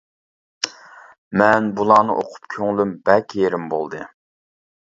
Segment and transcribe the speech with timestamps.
[1.41, 4.05] مەن بۇلارنى ئۇقۇپ كۆڭلۈم بەك يېرىم بولدى.